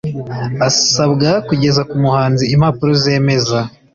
asabwa 0.69 1.29
kugeza 1.47 1.81
ku 1.89 1.95
muhanzi 2.03 2.43
impapuro 2.55 2.91
zemeza 3.03 3.59